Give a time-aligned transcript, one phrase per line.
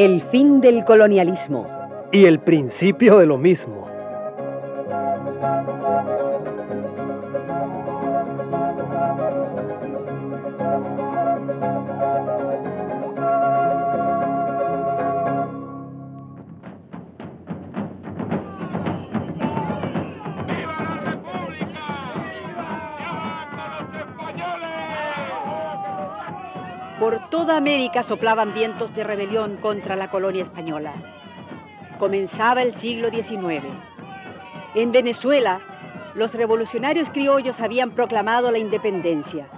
[0.00, 1.66] El fin del colonialismo.
[2.10, 3.89] Y el principio de lo mismo.
[27.56, 30.92] América soplaban vientos de rebelión contra la colonia española.
[31.98, 33.64] Comenzaba el siglo XIX.
[34.74, 35.60] En Venezuela,
[36.14, 39.48] los revolucionarios criollos habían proclamado la independencia.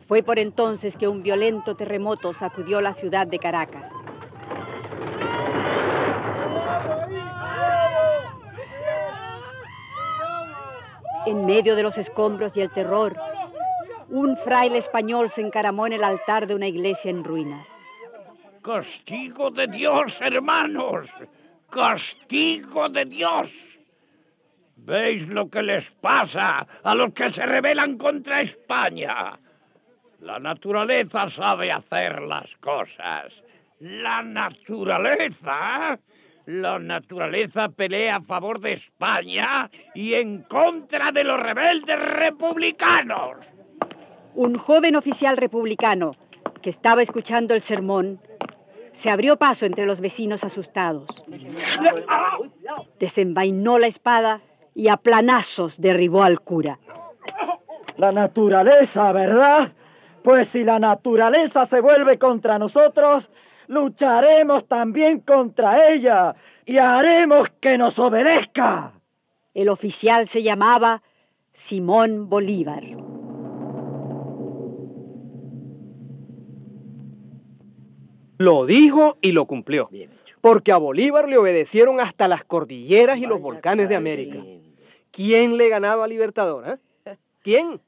[0.00, 3.90] Fue por entonces que un violento terremoto sacudió la ciudad de Caracas.
[11.26, 13.14] En medio de los escombros y el terror,
[14.10, 17.84] un fraile español se encaramó en el altar de una iglesia en ruinas.
[18.62, 21.08] Castigo de Dios, hermanos.
[21.70, 23.50] Castigo de Dios.
[24.76, 29.38] ¿Veis lo que les pasa a los que se rebelan contra España?
[30.20, 33.44] La naturaleza sabe hacer las cosas.
[33.80, 35.98] La naturaleza.
[36.46, 43.57] La naturaleza pelea a favor de España y en contra de los rebeldes republicanos.
[44.34, 46.12] Un joven oficial republicano
[46.62, 48.20] que estaba escuchando el sermón
[48.92, 51.06] se abrió paso entre los vecinos asustados.
[52.98, 54.40] Desenvainó la espada
[54.74, 56.78] y a planazos derribó al cura.
[57.96, 59.72] La naturaleza, ¿verdad?
[60.22, 63.30] Pues si la naturaleza se vuelve contra nosotros,
[63.66, 66.34] lucharemos también contra ella
[66.66, 68.92] y haremos que nos obedezca.
[69.54, 71.02] El oficial se llamaba
[71.52, 72.84] Simón Bolívar.
[78.38, 79.90] Lo dijo y lo cumplió.
[80.40, 84.38] Porque a Bolívar le obedecieron hasta las cordilleras y los volcanes de América.
[85.10, 86.80] ¿Quién le ganaba a Libertador?
[87.04, 87.16] eh?
[87.42, 87.80] ¿Quién?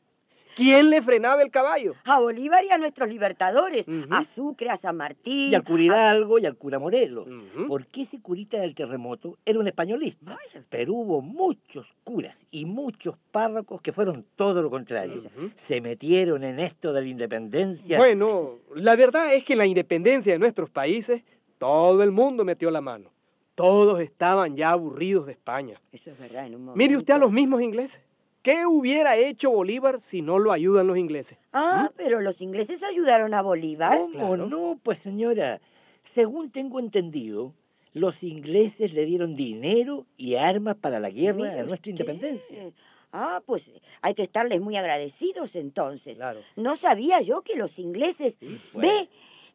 [0.56, 1.94] ¿Quién le frenaba el caballo?
[2.04, 5.50] A Bolívar y a nuestros libertadores, a Sucre, a San Martín.
[5.50, 7.28] Y al cura Hidalgo y al cura Morelos.
[7.68, 10.36] Porque ese curita del terremoto era un españolista.
[10.68, 15.22] Pero hubo muchos curas y muchos párrocos que fueron todo lo contrario.
[15.56, 17.98] Se metieron en esto de la independencia.
[17.98, 21.22] Bueno, la verdad es que en la independencia de nuestros países,
[21.58, 23.10] todo el mundo metió la mano.
[23.54, 25.80] Todos estaban ya aburridos de España.
[25.92, 26.78] Eso es verdad, en un momento.
[26.78, 28.00] Mire usted a los mismos ingleses.
[28.42, 31.36] ¿Qué hubiera hecho Bolívar si no lo ayudan los ingleses?
[31.52, 33.98] Ah, pero los ingleses ayudaron a Bolívar.
[34.12, 34.80] ¿Cómo no?
[34.82, 35.60] Pues señora,
[36.04, 37.54] según tengo entendido,
[37.92, 42.72] los ingleses le dieron dinero y armas para la guerra a nuestra independencia.
[43.12, 43.70] Ah, pues
[44.00, 46.16] hay que estarles muy agradecidos entonces.
[46.16, 46.40] Claro.
[46.56, 48.38] No sabía yo que los ingleses...
[48.72, 48.86] pues.
[48.86, 49.10] Ve,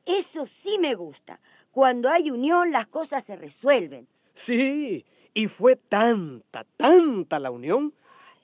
[0.06, 1.40] eso sí me gusta.
[1.72, 4.08] Cuando hay unión las cosas se resuelven.
[4.34, 7.94] Sí, y fue tanta, tanta la unión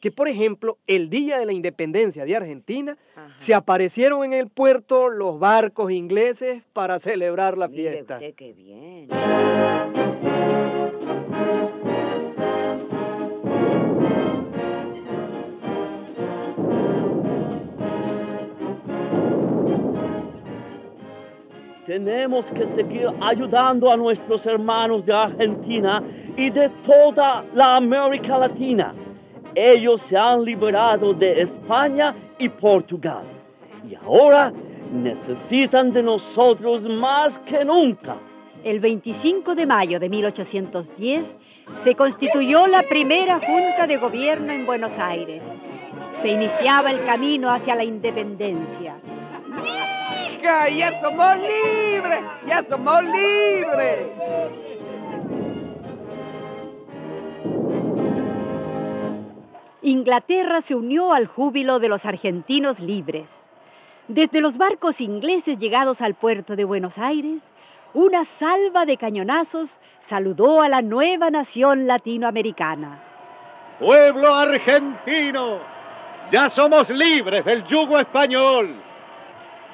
[0.02, 2.98] que, por ejemplo, el día de la independencia de Argentina,
[3.36, 8.16] se aparecieron en el puerto los barcos ingleses para celebrar la Mire fiesta.
[8.16, 9.08] usted qué bien.
[21.86, 26.02] Tenemos que seguir ayudando a nuestros hermanos de Argentina
[26.38, 28.94] y de toda la América Latina.
[29.56, 33.24] Ellos se han liberado de España y Portugal.
[33.90, 34.54] Y ahora
[34.94, 38.16] necesitan de nosotros más que nunca.
[38.64, 41.38] El 25 de mayo de 1810
[41.76, 45.42] se constituyó la primera Junta de Gobierno en Buenos Aires.
[46.12, 48.96] Se iniciaba el camino hacia la independencia.
[50.28, 50.70] ¡Hija!
[50.70, 52.20] ¡Ya somos libres!
[52.48, 54.08] ¡Ya somos libres!
[59.84, 63.52] Inglaterra se unió al júbilo de los argentinos libres.
[64.08, 67.56] Desde los barcos ingleses llegados al puerto de Buenos Aires,
[67.96, 73.04] una salva de cañonazos saludó a la nueva nación latinoamericana.
[73.80, 75.60] Pueblo argentino,
[76.30, 78.76] ya somos libres del yugo español.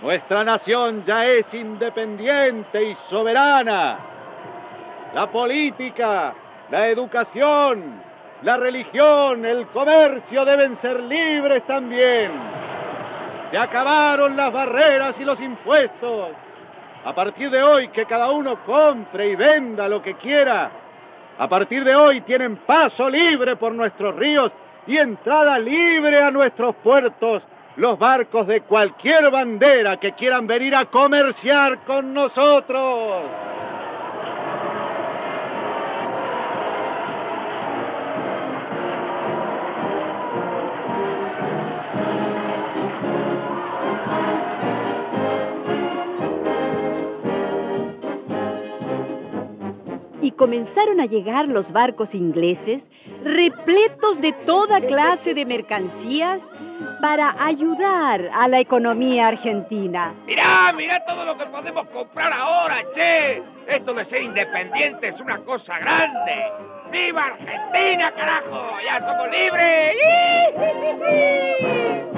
[0.01, 3.99] Nuestra nación ya es independiente y soberana.
[5.13, 6.33] La política,
[6.69, 8.06] la educación,
[8.43, 12.31] la religión, el comercio deben ser libres también.
[13.49, 16.29] Se acabaron las barreras y los impuestos.
[17.03, 20.69] A partir de hoy que cada uno compre y venda lo que quiera.
[21.37, 24.51] A partir de hoy tienen paso libre por nuestros ríos
[24.85, 27.47] y entrada libre a nuestros puertos
[27.77, 33.23] los barcos de cualquier bandera que quieran venir a comerciar con nosotros.
[50.27, 52.89] Y comenzaron a llegar los barcos ingleses
[53.23, 56.43] repletos de toda clase de mercancías
[57.01, 60.13] para ayudar a la economía argentina.
[60.25, 63.41] Mirá, mirá todo lo que podemos comprar ahora, che.
[63.69, 66.51] Esto de ser independiente es una cosa grande.
[66.91, 68.79] ¡Viva Argentina, carajo!
[68.85, 69.95] ¡Ya somos libres!
[70.57, 72.16] Caray,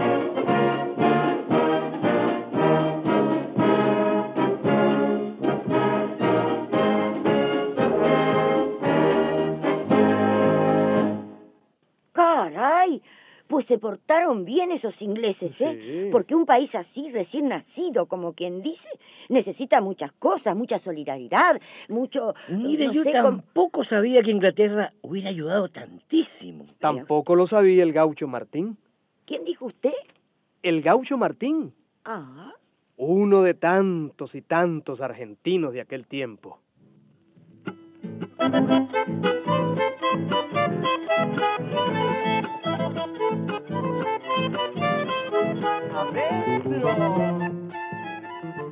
[13.49, 16.09] pues se portaron bien esos ingleses, ¿eh?
[16.11, 18.87] Porque un país así, recién nacido, como quien dice,
[19.27, 21.59] necesita muchas cosas, mucha solidaridad,
[21.89, 22.35] mucho...
[22.47, 26.67] Mire, no yo sé, com- tampoco sabía que Inglaterra hubiera ayudado tantísimo.
[26.79, 28.77] Tampoco lo sabía el gaucho Martín.
[29.25, 29.93] ¿Quién dijo usted?
[30.61, 31.73] El gaucho Martín,
[32.05, 32.53] Ah,
[32.97, 36.59] uno de tantos y tantos argentinos de aquel tiempo.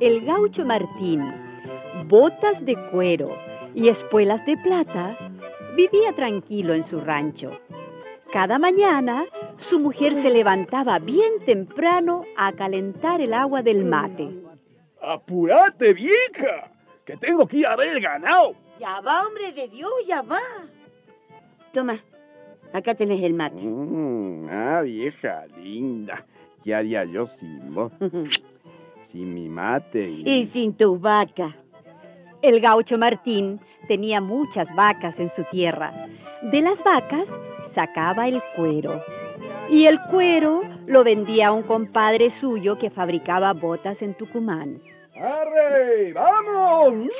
[0.00, 1.20] El gaucho Martín,
[2.06, 3.30] botas de cuero
[3.74, 5.16] y espuelas de plata,
[5.76, 7.50] vivía tranquilo en su rancho.
[8.32, 9.24] Cada mañana
[9.56, 14.28] su mujer se levantaba bien temprano a calentar el agua del mate.
[15.00, 16.72] ¡Apúrate, vieja!
[17.04, 18.54] Que tengo que ir a ver el ganado.
[18.78, 20.40] ya va, hombre de Dios, ya va.
[21.72, 21.98] Toma,
[22.72, 23.62] acá tenés el mate.
[23.62, 26.24] Mm, ah, vieja linda.
[26.62, 27.92] ¿Qué haría yo sin vos?
[29.02, 30.28] sin mi mate y...
[30.28, 31.54] Y sin tus vacas.
[32.42, 35.92] El gaucho Martín tenía muchas vacas en su tierra.
[36.42, 37.38] De las vacas
[37.72, 39.02] sacaba el cuero.
[39.70, 44.80] Y el cuero lo vendía a un compadre suyo que fabricaba botas en Tucumán.
[45.14, 46.12] ¡Arre!
[46.12, 47.14] ¡Vamos!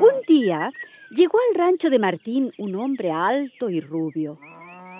[0.00, 0.70] Un día
[1.10, 4.38] llegó al rancho de Martín un hombre alto y rubio.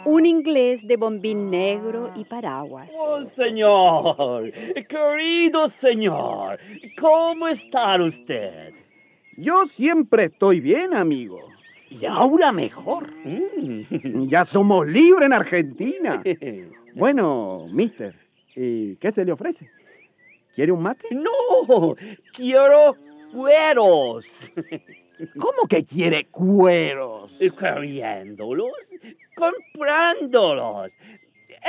[0.05, 2.94] Un inglés de bombín negro y paraguas.
[2.97, 4.50] Oh, señor,
[4.88, 6.58] querido señor,
[6.99, 8.73] ¿cómo está usted?
[9.37, 11.41] Yo siempre estoy bien, amigo.
[11.91, 13.11] Y ahora mejor.
[13.25, 14.26] Mm.
[14.26, 16.23] Ya somos libres en Argentina.
[16.93, 18.17] Bueno, mister,
[18.56, 19.70] ¿y qué se le ofrece?
[20.56, 21.06] ¿Quiere un mate?
[21.14, 21.94] No,
[22.32, 22.96] quiero
[23.32, 24.50] cueros.
[25.38, 27.38] ¿Cómo que quiere cueros?
[27.58, 28.96] Queriéndolos,
[29.36, 30.96] comprándolos.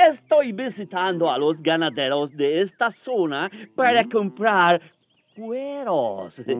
[0.08, 4.80] Estoy visitando a los ganaderos de esta zona para comprar
[5.36, 6.44] cueros.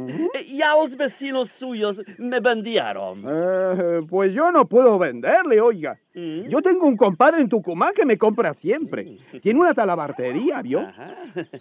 [0.54, 3.25] Ya los vecinos suyos me vendieron.
[3.26, 5.99] Eh, pues yo no puedo venderle, oiga.
[6.14, 6.49] Mm.
[6.49, 9.18] Yo tengo un compadre en Tucumán que me compra siempre.
[9.42, 10.87] Tiene una talabartería, ¿vio?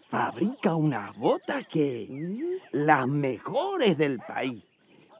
[0.07, 2.07] Fabrica unas botas que...
[2.71, 4.70] las mejores del país.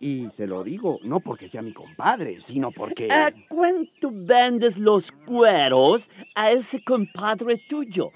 [0.02, 3.08] Y se lo digo no porque sea mi compadre, sino porque...
[3.12, 8.12] ¿A cuánto vendes los cueros a ese compadre tuyo?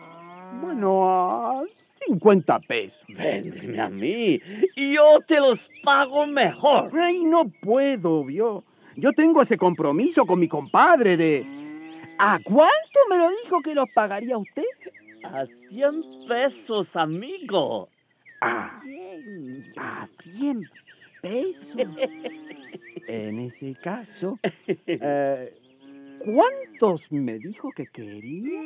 [0.59, 1.63] Bueno, a
[2.07, 3.05] 50 pesos.
[3.07, 4.39] Véndeme a mí
[4.75, 6.89] y yo te los pago mejor.
[6.95, 8.63] Ay, no puedo, vio.
[8.95, 11.45] Yo tengo ese compromiso con mi compadre de...
[12.17, 14.63] ¿A cuánto me lo dijo que los pagaría usted?
[15.23, 17.89] A 100 pesos, amigo.
[18.41, 18.81] Ah,
[19.77, 20.63] a 100
[23.07, 24.39] En ese caso,
[24.85, 25.57] eh,
[26.19, 28.61] ¿cuántos me dijo que quería?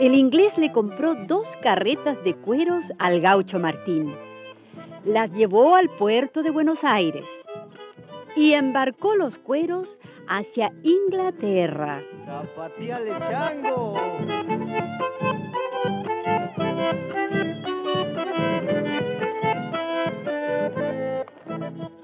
[0.00, 4.12] El inglés le compró dos carretas de cueros al gaucho Martín.
[5.04, 7.28] Las llevó al puerto de Buenos Aires.
[8.36, 12.02] Y embarcó los cueros hacia Inglaterra.
[12.24, 13.94] ¡Zapatíale, chango!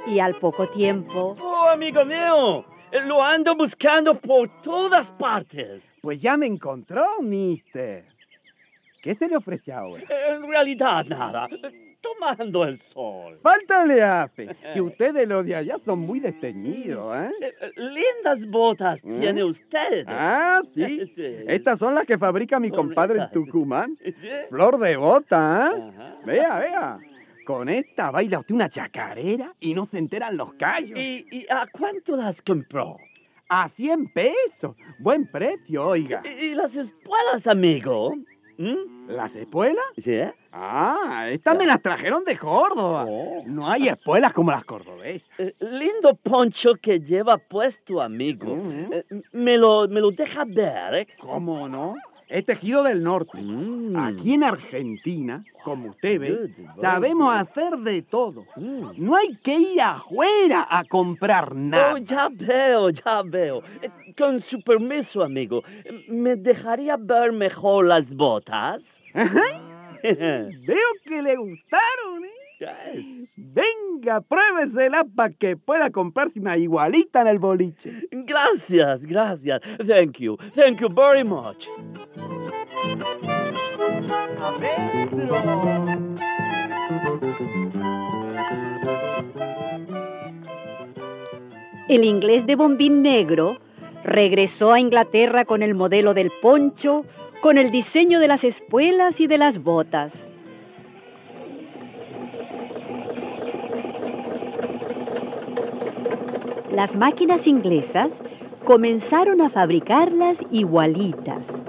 [0.06, 2.64] Y al poco tiempo, Oh, amigo mío,
[3.04, 5.92] lo ando buscando por todas partes.
[6.00, 8.04] Pues ya me encontró, mister.
[9.02, 10.02] ¿Qué se le ofrece ahora?
[10.28, 11.48] En realidad, nada.
[12.14, 13.38] Tomando el sol.
[13.42, 17.30] Falta le hace, que ustedes los de allá son muy desteñidos, ¿eh?
[17.40, 20.04] Eh, eh, Lindas botas tiene usted.
[20.06, 21.04] Ah, sí.
[21.16, 21.24] Sí.
[21.46, 23.30] Estas son las que fabrica mi compadre en.
[23.30, 23.96] Tucumán.
[24.20, 24.28] Sí.
[24.50, 25.92] Flor de bota, ¿eh?
[25.94, 26.16] Ajá.
[26.24, 26.98] Vea, vea.
[27.44, 30.98] Con esta baila usted una chacarera y no se enteran los callos.
[30.98, 32.96] ¿Y, y a cuánto las compró?
[33.48, 34.74] A 100 pesos.
[34.98, 36.22] Buen precio, oiga.
[36.24, 38.14] ¿Y, y las espuelas, amigo?
[38.58, 39.08] ¿Mm?
[39.08, 39.84] ¿Las espuelas?
[39.96, 40.20] ¿Sí?
[40.52, 43.04] Ah, estas me las trajeron de Córdoba.
[43.08, 43.42] Oh.
[43.46, 45.30] No hay espuelas como las cordobesas.
[45.38, 48.56] Eh, lindo poncho que lleva puesto, amigo.
[48.56, 48.92] Mm.
[48.92, 51.06] Eh, me, lo, me lo deja ver, ¿eh?
[51.18, 51.96] ¿Cómo no?
[52.28, 53.38] Es tejido del norte.
[53.40, 53.96] Mm.
[53.96, 58.44] Aquí en Argentina, como usted ve, sabemos hacer de todo.
[58.56, 58.92] Mm.
[58.96, 61.94] No hay que ir afuera a comprar nada.
[61.94, 63.62] Oh, ya veo, ya veo.
[64.16, 65.62] Con su permiso, amigo,
[66.08, 69.02] ¿me dejaría ver mejor las botas?
[70.02, 72.46] Veo que le gustaron, ¿eh?
[72.94, 73.34] Yes.
[73.36, 78.08] Venga, pruébesela para que pueda comprarse una igualita en el boliche.
[78.10, 79.60] Gracias, gracias.
[79.86, 81.66] Thank you, thank you very much.
[91.88, 93.58] el inglés de bombín negro
[94.06, 97.04] regresó a Inglaterra con el modelo del poncho,
[97.40, 100.28] con el diseño de las espuelas y de las botas.
[106.70, 108.22] Las máquinas inglesas
[108.64, 111.64] comenzaron a fabricarlas igualitas.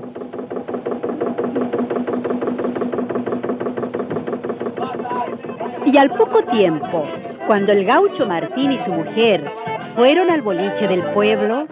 [5.87, 7.03] Y al poco tiempo,
[7.47, 9.49] cuando el gaucho Martín y su mujer
[9.95, 11.65] fueron al boliche del pueblo,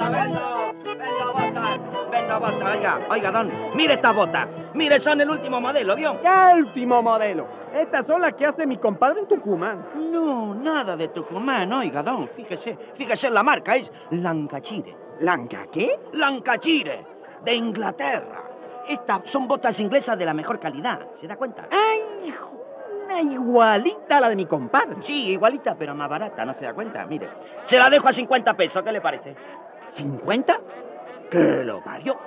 [2.86, 4.48] oiga, oiga, don, mire estas botas.
[4.74, 6.20] Mire, son el último modelo, ¿vio?
[6.22, 7.48] ¿Qué último modelo?
[7.74, 9.89] Estas son las que hace mi compadre en Tucumán.
[10.12, 12.27] No, nada de Tucumán, oiga, don.
[12.27, 14.96] Fíjese, fíjese en la marca, es Lancachire.
[15.22, 16.00] ¿Lanca qué?
[16.13, 17.06] Lancachire,
[17.44, 18.44] de Inglaterra.
[18.88, 21.68] Estas son botas inglesas de la mejor calidad, ¿se da cuenta?
[21.72, 22.34] ¡Ay,
[23.04, 24.98] una igualita a la de mi compadre!
[25.01, 27.06] Sí, igualita, pero más barata, ¿no se da cuenta?
[27.08, 27.30] Mire,
[27.63, 29.36] se la dejo a 50 pesos, ¿qué le parece?
[29.98, 30.60] ¿50?
[31.32, 32.18] ¿Qué lo parió?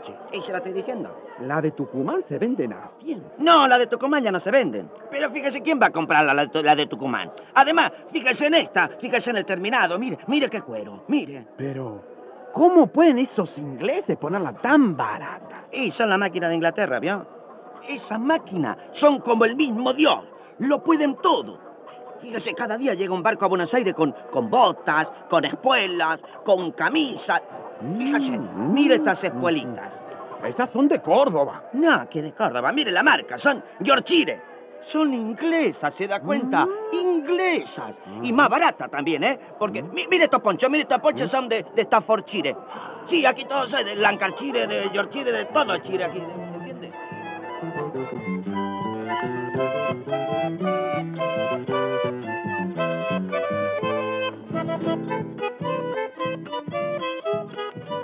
[0.00, 0.02] Ajá.
[0.02, 0.36] Barata, che.
[0.38, 1.24] ¿Y se la estoy diciendo?
[1.40, 3.32] La de Tucumán se venden a 100.
[3.38, 4.90] No, la de Tucumán ya no se venden.
[5.10, 7.32] Pero fíjese quién va a comprar la, la- la de Tucumán.
[7.54, 9.98] Además, fíjese en esta, fíjese en el terminado.
[9.98, 11.46] Mire, mire qué cuero, mire.
[11.56, 12.02] Pero,
[12.52, 15.72] ¿cómo pueden esos ingleses ponerla tan baratas?
[15.74, 17.26] Y son la máquina de Inglaterra, ¿vio?
[17.88, 20.24] Esas máquinas son como el mismo Dios.
[20.58, 21.60] Lo pueden todo.
[22.18, 26.72] Fíjese, cada día llega un barco a Buenos Aires con, con botas, con espuelas, con
[26.72, 27.40] camisas.
[27.96, 30.00] Fíjese, mire estas espuelitas.
[30.44, 31.64] Esas son de Córdoba.
[31.72, 32.72] No, que de Córdoba.
[32.72, 34.40] Mire la marca, son Yorkshire.
[34.80, 36.64] Son inglesas, ¿se da cuenta?
[36.92, 37.96] Inglesas.
[38.22, 39.38] Y más baratas también, ¿eh?
[39.58, 42.56] Porque mi- mire estos ponchos, mire estos ponchos son de, de Staffordshire.
[43.04, 46.18] Sí, aquí todos es de Lancashire, de Yorkshire, de todo Chile aquí,
[46.54, 46.92] ¿entiendes?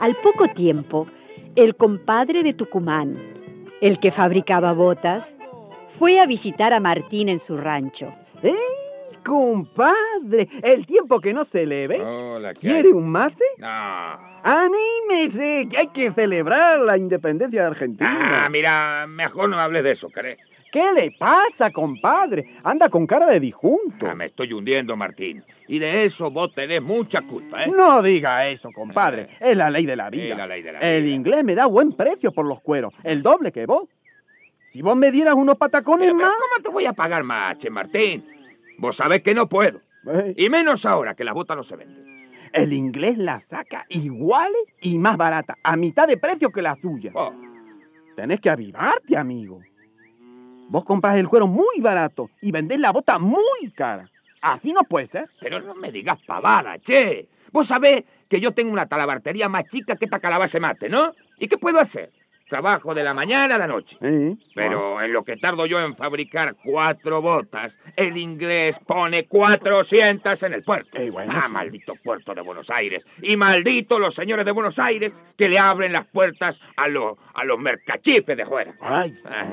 [0.04, 1.06] Al poco tiempo,
[1.56, 3.16] el compadre de Tucumán,
[3.80, 5.38] el que fabricaba botas,
[5.88, 8.14] fue a visitar a Martín en su rancho.
[8.42, 8.52] ¡Ey,
[9.24, 10.50] compadre!
[10.62, 12.02] El tiempo que no se le ve.
[12.02, 12.92] Hola, ¿qué ¿Quiere hay?
[12.92, 13.44] un mate?
[13.56, 13.66] No.
[14.42, 15.68] ¡Anímese!
[15.70, 18.44] Que hay que celebrar la independencia de Argentina.
[18.44, 20.36] Ah, mira, mejor no me hables de eso, ¿crees?
[20.74, 22.56] ¿Qué le pasa, compadre?
[22.64, 24.08] Anda con cara de disjunto.
[24.08, 25.44] Ah, me estoy hundiendo, Martín.
[25.68, 27.70] Y de eso vos tenés mucha culpa, ¿eh?
[27.70, 29.28] No diga eso, compadre.
[29.40, 30.24] Es la ley de la vida.
[30.32, 31.14] Es la ley de la El vida.
[31.14, 33.84] inglés me da buen precio por los cueros, el doble que vos.
[34.64, 36.36] Si vos me dieras unos patacones Pero, pero, más...
[36.40, 38.26] ¿Cómo te voy a pagar más, che, Martín?
[38.78, 39.80] Vos sabés que no puedo.
[40.12, 42.32] Eh, Y menos ahora que las botas no se venden.
[42.52, 47.12] El inglés la saca iguales y más barata, a mitad de precio que la suya.
[47.14, 47.32] Oh,
[48.16, 49.60] Tenés que avivarte, amigo.
[50.68, 54.10] Vos compras el cuero muy barato y vendés la bota muy cara.
[54.40, 55.30] Así no puede ser.
[55.40, 57.28] pero no me digas pavada, che.
[57.52, 61.12] Vos sabés que yo tengo una talabartería más chica que esta calabaza mate, ¿no?
[61.38, 62.10] ¿Y qué puedo hacer?
[62.48, 63.96] trabajo de la mañana a la noche.
[64.54, 70.54] Pero en lo que tardo yo en fabricar cuatro botas, el inglés pone 400 en
[70.54, 70.98] el puerto.
[71.28, 73.06] ah, maldito puerto de Buenos Aires.
[73.22, 77.44] Y maldito los señores de Buenos Aires que le abren las puertas a, los a
[77.44, 78.76] los mercachifes de fuera.
[78.80, 79.16] Ay.
[79.24, 79.46] Ah,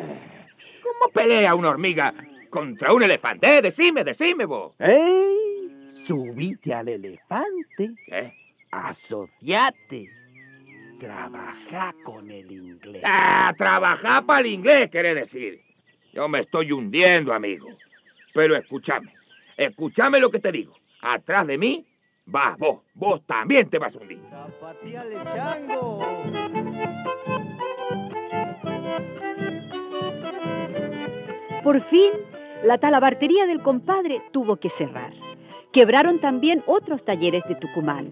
[0.91, 2.13] ¿Cómo pelea una hormiga
[2.49, 3.57] contra un elefante?
[3.57, 4.75] Eh, decime, decime vos.
[4.79, 5.87] ¡Ey!
[5.87, 7.93] Subite al elefante.
[8.05, 8.33] ¿Qué?
[8.71, 10.09] Asociate.
[10.99, 13.01] Trabaja con el inglés.
[13.05, 15.61] Ah, trabajar para el inglés, quiere decir.
[16.13, 17.67] Yo me estoy hundiendo, amigo.
[18.33, 19.13] Pero escúchame,
[19.57, 20.73] escúchame lo que te digo.
[21.01, 21.87] Atrás de mí
[22.25, 22.81] vas vos.
[22.93, 24.21] Vos también te vas a hundir.
[24.21, 25.99] Zapateale, chango.
[31.63, 32.11] Por fin,
[32.63, 35.13] la talabartería del compadre tuvo que cerrar.
[35.71, 38.11] Quebraron también otros talleres de Tucumán.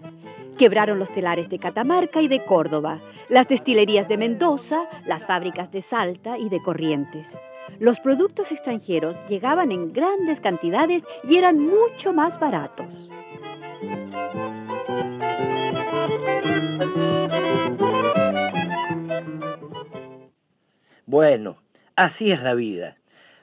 [0.56, 5.82] Quebraron los telares de Catamarca y de Córdoba, las destilerías de Mendoza, las fábricas de
[5.82, 7.40] Salta y de Corrientes.
[7.78, 13.10] Los productos extranjeros llegaban en grandes cantidades y eran mucho más baratos.
[21.06, 21.56] Bueno,
[21.96, 22.99] así es la vida.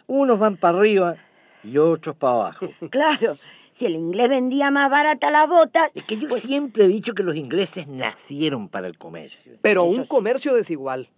[0.07, 1.15] Unos van para arriba
[1.63, 2.67] y otros para abajo.
[2.89, 3.37] Claro,
[3.71, 5.91] si el inglés vendía más barata las botas...
[5.93, 9.53] Es que yo siempre he dicho que los ingleses nacieron para el comercio.
[9.61, 11.09] Pero un comercio desigual.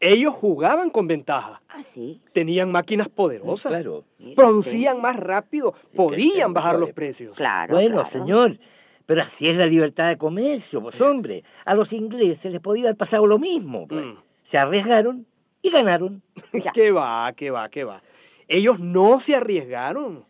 [0.00, 1.60] Ellos jugaban con ventaja.
[1.68, 2.22] ¿Ah, sí?
[2.32, 3.70] Tenían máquinas poderosas.
[3.70, 4.04] Claro.
[4.34, 5.74] Producían más rápido.
[5.94, 7.36] Podían bajar los precios.
[7.36, 8.08] Claro, Bueno, claro.
[8.10, 8.58] señor,
[9.04, 11.44] pero así es la libertad de comercio, pues hombre.
[11.66, 13.86] A los ingleses les podía haber pasado lo mismo.
[13.86, 14.06] pues.
[14.06, 14.14] Mm.
[14.42, 15.26] Se arriesgaron
[15.60, 16.22] y ganaron.
[16.74, 18.02] ¿Qué va, qué va, qué va?
[18.50, 20.26] Ellos no se arriesgaron.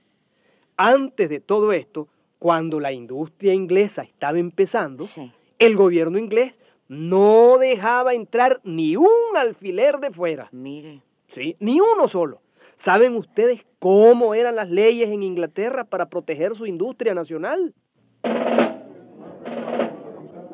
[0.76, 2.06] Antes de todo esto,
[2.38, 5.32] cuando la industria inglesa estaba empezando, Sí.
[5.58, 9.06] el gobierno inglés no dejaba entrar ni un
[9.38, 10.50] alfiler de fuera.
[10.52, 11.02] Mire.
[11.28, 12.42] Sí, ni uno solo.
[12.76, 17.74] ¿Saben ustedes cómo eran las leyes en Inglaterra para proteger su industria nacional?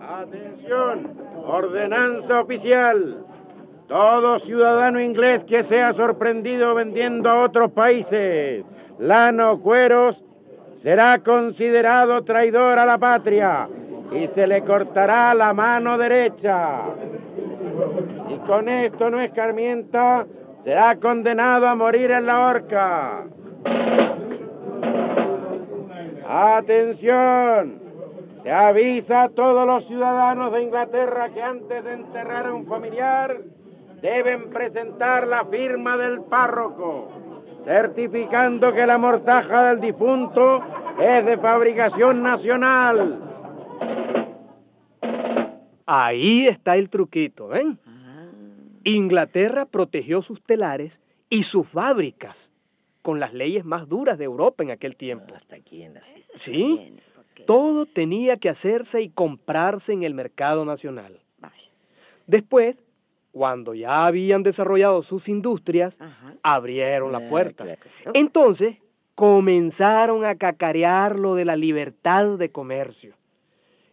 [0.00, 3.25] Atención, ordenanza oficial.
[3.88, 8.64] Todo ciudadano inglés que sea sorprendido vendiendo a otros países
[8.98, 10.24] lana o cueros
[10.74, 13.68] será considerado traidor a la patria
[14.12, 16.82] y se le cortará la mano derecha.
[18.28, 20.26] Si con esto no escarmienta,
[20.58, 23.24] será condenado a morir en la horca.
[26.28, 27.86] Atención.
[28.42, 33.38] Se avisa a todos los ciudadanos de Inglaterra que antes de enterrar a un familiar
[34.00, 37.08] deben presentar la firma del párroco,
[37.62, 40.62] certificando que la mortaja del difunto
[41.00, 43.22] es de fabricación nacional.
[45.86, 47.78] Ahí está el truquito, ¿ven?
[48.84, 52.52] Inglaterra protegió sus telares y sus fábricas
[53.02, 55.34] con las leyes más duras de Europa en aquel tiempo.
[55.34, 56.02] Hasta aquí en la...
[56.34, 56.96] ¿Sí?
[57.46, 61.20] Todo tenía que hacerse y comprarse en el mercado nacional.
[61.38, 61.70] Vaya.
[62.26, 62.84] Después,
[63.36, 66.32] cuando ya habían desarrollado sus industrias, Ajá.
[66.42, 67.64] abrieron la Ah, puerta.
[67.64, 67.80] claro.
[68.14, 68.78] Entonces,
[69.14, 73.12] comenzaron a cacarear lo de la libertad de comercio.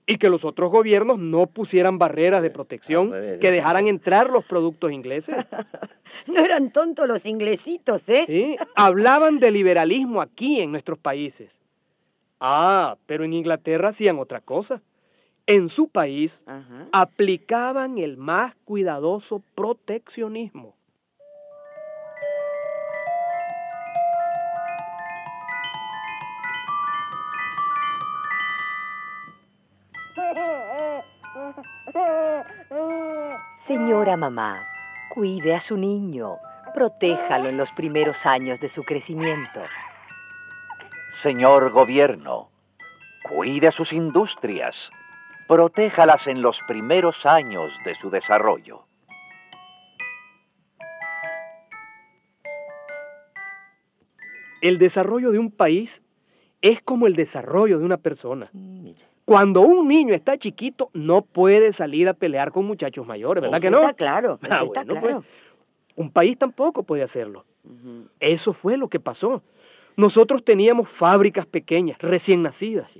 [0.06, 4.93] Y que los otros gobiernos no pusieran barreras de protección que dejaran entrar los productos
[4.93, 5.36] ingleses.
[6.27, 8.23] No eran tontos los inglesitos, ¿eh?
[8.27, 8.56] ¿sí?
[8.75, 11.60] Hablaban de liberalismo aquí en nuestros países.
[12.39, 14.82] Ah, pero en Inglaterra hacían otra cosa.
[15.45, 16.88] En su país Ajá.
[16.93, 20.75] aplicaban el más cuidadoso proteccionismo.
[33.53, 34.65] Señora mamá,
[35.10, 36.38] cuide a su niño,
[36.73, 39.62] protéjalo en los primeros años de su crecimiento.
[41.10, 42.49] Señor gobierno,
[43.23, 44.91] cuide sus industrias,
[45.47, 48.86] protéjalas en los primeros años de su desarrollo.
[54.62, 56.01] El desarrollo de un país
[56.62, 58.49] es como el desarrollo de una persona.
[59.25, 63.71] Cuando un niño está chiquito, no puede salir a pelear con muchachos mayores, ¿verdad que
[63.71, 63.79] no?
[63.82, 65.21] está claro, eso Ah, está bueno, claro.
[65.21, 65.25] pues,
[65.95, 67.45] un país tampoco puede hacerlo.
[68.19, 69.41] Eso fue lo que pasó.
[69.95, 72.97] Nosotros teníamos fábricas pequeñas, recién nacidas.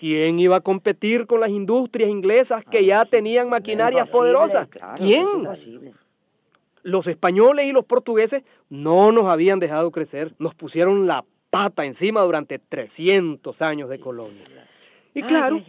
[0.00, 4.66] ¿Quién iba a competir con las industrias inglesas que ya tenían maquinarias poderosas?
[4.66, 5.26] claro, ¿Quién?
[5.52, 5.68] es.
[6.82, 10.34] Los españoles y los portugueses no nos habían dejado crecer.
[10.38, 14.66] Nos pusieron la pata encima durante 300 años de colonia.
[15.12, 15.60] Y claro,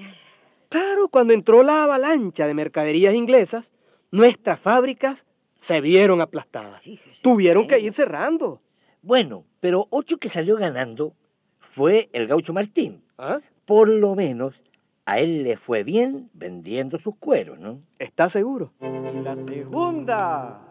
[0.70, 3.74] claro, cuando entró la avalancha de mercaderías inglesas,
[4.12, 5.26] nuestras fábricas
[5.58, 6.82] se vieron aplastadas.
[7.22, 8.62] Tuvieron que ir cerrando.
[9.02, 11.17] Bueno, pero otro que salió ganando
[11.60, 13.04] fue el gaucho Martín.
[13.17, 13.41] ¿Ah?
[13.65, 14.63] Por lo menos
[15.06, 17.82] a él le fue bien vendiendo sus cueros, ¿no?
[18.00, 18.74] ¿Estás seguro?
[18.82, 20.62] Y la segunda.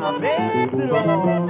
[0.00, 1.46] ¡Adentro!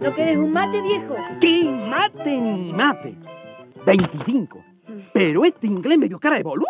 [0.00, 1.14] ¿No querés un mate, viejo?
[1.40, 3.16] ¿Qué mate ni mate?
[3.86, 4.64] 25.
[5.12, 6.66] Pero este inglés me dio cara de boludo.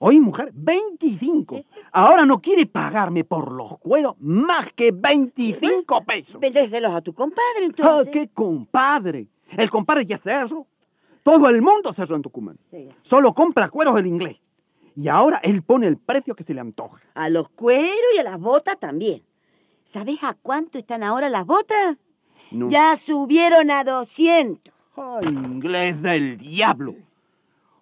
[0.00, 1.60] Oye, mujer, 25.
[1.92, 6.40] Ahora no quiere pagarme por los cueros más que 25 pesos.
[6.40, 8.12] Vendéselos a tu compadre, Ah, entonces.
[8.12, 9.26] qué compadre.
[9.56, 10.66] El compadre ya cerró.
[11.24, 12.58] Todo el mundo cerró en Tucumán.
[13.02, 14.40] Solo compra cueros del inglés.
[14.94, 17.00] Y ahora él pone el precio que se le antoja.
[17.14, 19.22] A los cueros y a las botas también.
[19.82, 21.96] ¿Sabés a cuánto están ahora las botas?
[22.50, 22.68] No.
[22.68, 24.72] Ya subieron a 200.
[24.96, 26.94] Ay, inglés del diablo.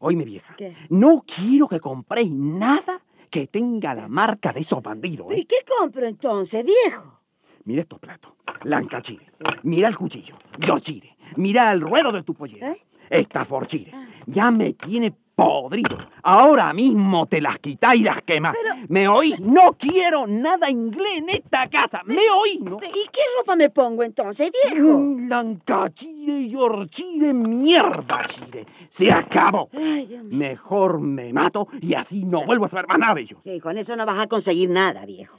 [0.01, 0.55] Oíme, vieja.
[0.57, 0.77] ¿Qué?
[0.91, 5.33] No quiero que compréis nada que tenga la marca de esos bandidos.
[5.33, 5.41] ¿eh?
[5.41, 7.21] ¿Y qué compro entonces, viejo?
[7.65, 8.33] Mira estos platos.
[8.65, 9.27] Lancachire.
[9.65, 10.37] Mira el cuchillo.
[10.59, 11.17] Yochire.
[11.37, 12.73] Mira el ruedo de tu pollera.
[12.73, 12.87] ¿Eh?
[13.11, 13.93] Esta forchire.
[14.27, 15.99] Ya me tiene podrido.
[16.23, 18.57] Ahora mismo te las quitáis y las quemás.
[18.89, 19.39] ¿Me oís?
[19.39, 22.01] No quiero nada inglés en esta casa.
[22.07, 22.61] ¿Me oís?
[22.63, 22.79] No?
[22.79, 25.15] ¿Y qué ropa me pongo entonces, viejo?
[25.29, 28.67] Lancachire, yorchire, mierda, chire.
[28.89, 29.69] Se acabó.
[29.75, 30.21] Ay.
[30.25, 33.39] Mejor me mato y así no vuelvo a saber más nada de ellos.
[33.45, 35.39] Sí, con eso no vas a conseguir nada, viejo.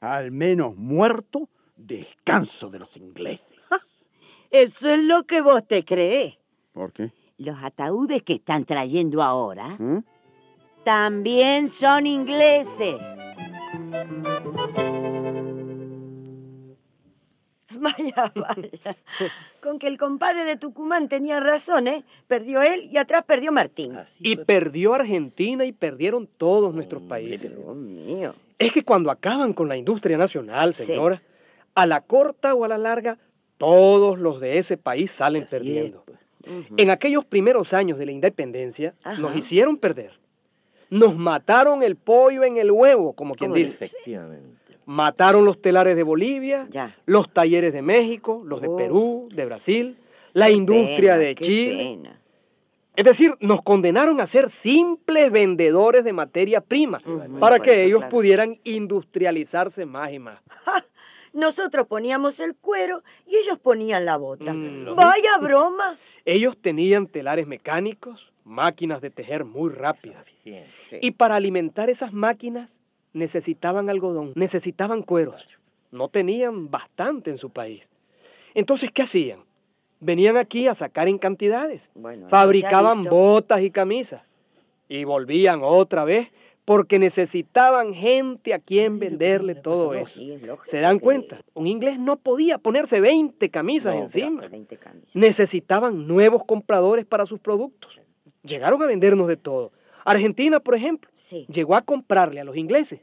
[0.00, 3.58] Al menos muerto, descanso de los ingleses.
[4.50, 6.38] Eso es lo que vos te crees.
[6.72, 7.10] ¿Por qué?
[7.36, 10.04] Los ataúdes que están trayendo ahora ¿Mm?
[10.84, 12.96] también son ingleses.
[17.84, 18.96] Vaya, vaya.
[19.60, 22.04] Con que el compadre de Tucumán tenía razón, ¿eh?
[22.28, 23.98] Perdió él y atrás perdió Martín.
[24.20, 27.54] Y perdió Argentina y perdieron todos nuestros países.
[27.54, 28.34] Dios mío.
[28.58, 31.20] Es que cuando acaban con la industria nacional, señora,
[31.74, 33.18] a la corta o a la larga,
[33.58, 36.04] todos los de ese país salen perdiendo.
[36.76, 39.18] En aquellos primeros años de la independencia, Ajá.
[39.18, 40.12] nos hicieron perder.
[40.90, 43.84] Nos mataron el pollo en el huevo, como quien dice.
[43.84, 44.54] Efectivamente.
[44.86, 46.94] Mataron los telares de Bolivia, Ya.
[47.06, 48.76] los talleres de México, los de Oh.
[48.76, 49.96] Perú, de Brasil,
[50.34, 51.76] la Qué industria pena, de Chile.
[51.96, 52.20] pena.
[52.96, 57.00] Es decir, nos condenaron a ser simples vendedores de materia prima
[57.40, 58.10] para que ellos claro.
[58.10, 60.38] pudieran industrializarse más y más.
[61.34, 64.54] Nosotros poníamos el cuero y ellos ponían la bota.
[64.54, 64.94] Mm.
[64.94, 65.98] Vaya broma.
[66.24, 70.32] Ellos tenían telares mecánicos, máquinas de tejer muy rápidas.
[70.42, 70.56] Sí.
[71.02, 75.44] Y para alimentar esas máquinas necesitaban algodón, necesitaban cueros.
[75.90, 77.90] No tenían bastante en su país.
[78.54, 79.40] Entonces, ¿qué hacían?
[79.98, 81.90] Venían aquí a sacar en cantidades.
[81.94, 84.36] Bueno, Fabricaban botas y camisas.
[84.88, 86.30] Y volvían otra vez
[86.64, 90.20] porque necesitaban gente a quien venderle todo eso.
[90.64, 91.40] ¿Se dan cuenta?
[91.52, 94.40] Un inglés no podía ponerse 20 camisas No, encima.
[94.42, 95.10] pero 20 camisas.
[95.14, 98.00] Necesitaban nuevos compradores para sus productos.
[98.42, 99.72] Llegaron a vendernos de todo.
[100.04, 101.46] Argentina, por ejemplo, Sí.
[101.48, 103.00] llegó a comprarle a los ingleses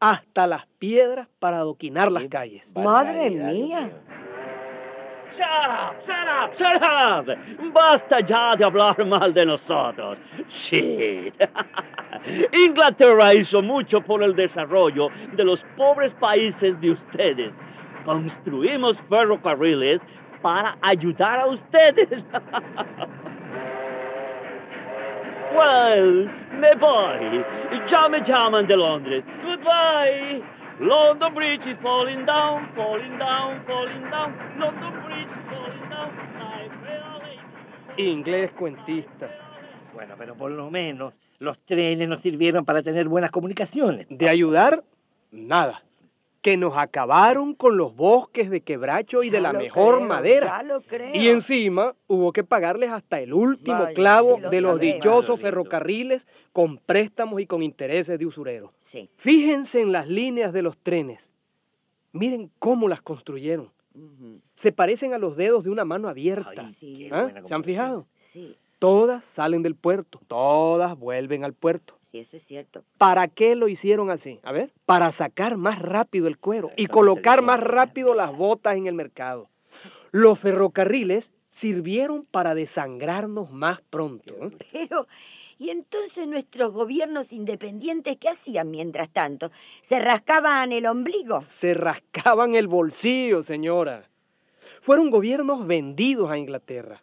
[0.00, 2.72] hasta las piedras para adoquinar las calles.
[2.74, 3.92] Madre mía.
[5.32, 7.26] Shut up, shut up, shut up.
[7.72, 10.18] Basta ya de hablar mal de nosotros.
[10.48, 11.34] Shit.
[12.52, 17.60] Inglaterra hizo mucho por el desarrollo de los pobres países de ustedes.
[18.04, 20.02] Construimos ferrocarriles
[20.42, 22.24] para ayudar a ustedes.
[25.52, 27.44] Well, me voy.
[27.88, 29.26] Ya me llaman de Londres.
[29.42, 30.44] Goodbye.
[30.80, 34.34] London Bridge is falling down, falling down, falling down.
[34.58, 36.10] London Bridge is falling down.
[37.98, 39.28] Inglés cuentista.
[39.92, 44.06] Bueno, pero por lo menos los trenes nos sirvieron para tener buenas comunicaciones.
[44.08, 44.82] De ayudar,
[45.30, 45.82] nada.
[46.42, 50.46] Que nos acabaron con los bosques de quebracho y de la mejor creo, madera.
[50.58, 51.14] ya lo creo.
[51.14, 54.94] Y encima hubo que pagarles hasta el último Vaya, clavo lo de los sabemos.
[54.94, 58.70] dichosos ferrocarriles con préstamos y con intereses de usureros.
[58.80, 59.10] Sí.
[59.16, 61.34] Fíjense en las líneas de los trenes.
[62.12, 63.70] Miren cómo las construyeron.
[64.54, 66.64] Se parecen a los dedos de una mano abierta.
[66.66, 67.08] Ay, Sí.
[67.12, 67.30] ¿Ah?
[67.44, 68.06] ¿Se han fijado?
[68.16, 71.98] Sí, Todas salen del puerto, todas vuelven al puerto.
[72.10, 72.84] Sí, eso es cierto.
[72.98, 74.40] ¿Para qué lo hicieron así?
[74.42, 78.86] A ver, para sacar más rápido el cuero y colocar más rápido las botas en
[78.86, 79.48] el mercado.
[80.12, 84.34] Los ferrocarriles sirvieron para desangrarnos más pronto.
[84.40, 84.56] ¿eh?
[84.72, 85.06] Pero,
[85.58, 89.50] ¿y entonces nuestros gobiernos independientes qué hacían mientras tanto?
[89.82, 91.40] ¿Se rascaban el ombligo?
[91.42, 94.08] Se rascaban el bolsillo, señora.
[94.80, 97.02] fueron gobiernos vendidos a Inglaterra.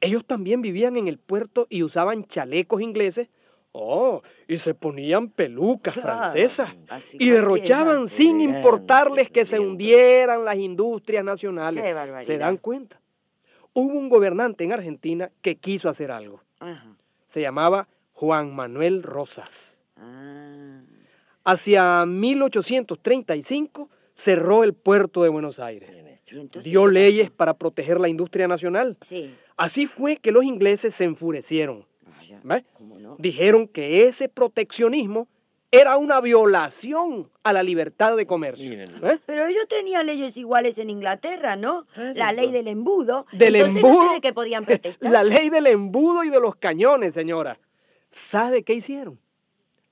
[0.00, 3.28] Ellos también vivían en el puerto y usaban chalecos ingleses.
[3.72, 6.76] Oh, y se ponían pelucas francesas
[7.12, 11.84] y derrochaban sin importarles que se hundieran las industrias nacionales.
[12.26, 13.00] ¿Se dan cuenta?
[13.72, 16.42] Hubo un gobernante en Argentina que quiso hacer algo.
[17.26, 19.80] Se llamaba Juan Manuel Rosas.
[19.96, 20.80] Ah.
[21.44, 26.04] Hacia 1835 cerró el puerto de Buenos Aires.
[26.62, 28.98] Dio leyes para proteger la industria nacional.
[29.56, 31.86] Así fue que los ingleses se enfurecieron.
[32.42, 32.64] ¿Ve?
[33.18, 35.28] Dijeron que ese proteccionismo
[35.72, 38.72] era una violación a la libertad de comercio.
[38.72, 39.20] ¿Eh?
[39.24, 41.86] Pero ellos tenían leyes iguales en Inglaterra, ¿no?
[42.14, 43.26] La ley del embudo.
[43.32, 44.02] Del Entonces, embudo.
[44.02, 45.10] No sé de qué podían protestar.
[45.10, 47.58] La ley del embudo y de los cañones, señora.
[48.10, 49.20] ¿Sabe qué hicieron?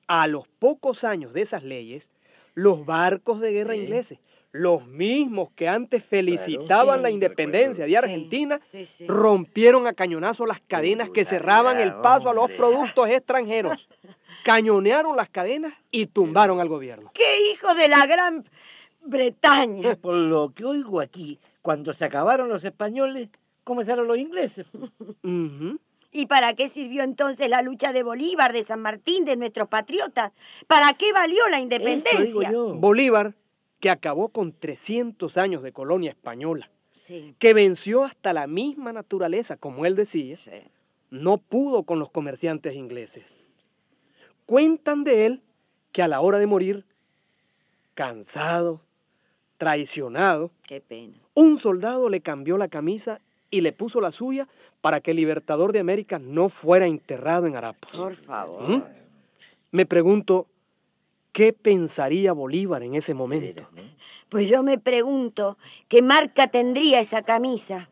[0.08, 2.10] A los pocos años de esas leyes,
[2.54, 4.18] los barcos de guerra ingleses,
[4.52, 8.60] los mismos que antes felicitaban la independencia de Argentina,
[9.06, 13.88] rompieron a cañonazo las cadenas que cerraban el paso a los productos extranjeros.
[14.44, 17.10] Cañonearon las cadenas y tumbaron al gobierno.
[17.12, 18.48] ¡Qué hijo de la gran
[19.02, 19.96] Bretaña!
[20.00, 23.28] Por lo que oigo aquí, cuando se acabaron los españoles,
[23.64, 24.66] comenzaron los ingleses.
[26.10, 30.32] ¿Y para qué sirvió entonces la lucha de Bolívar, de San Martín, de nuestros patriotas?
[30.66, 32.50] ¿Para qué valió la independencia?
[32.74, 33.34] Bolívar,
[33.80, 37.34] que acabó con 300 años de colonia española, Sí.
[37.38, 40.36] que venció hasta la misma naturaleza, como él decía,
[41.10, 43.40] no pudo con los comerciantes ingleses.
[44.46, 45.42] Cuentan de él
[45.92, 46.84] que a la hora de morir,
[47.94, 48.80] cansado,
[49.56, 51.14] traicionado, Qué pena.
[51.34, 54.46] un soldado le cambió la camisa y le puso la suya
[54.80, 57.90] para que el libertador de América no fuera enterrado en harapos.
[57.92, 58.68] Por favor.
[58.68, 58.82] ¿Mm?
[59.72, 60.46] Me pregunto,
[61.38, 63.62] ¿qué pensaría Bolívar en ese momento?
[64.28, 67.88] Pues yo me pregunto, ¿qué marca tendría esa camisa?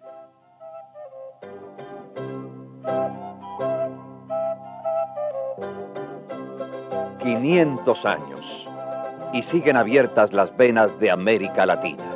[7.21, 8.69] ...500 años...
[9.33, 12.15] ...y siguen abiertas las venas de América Latina.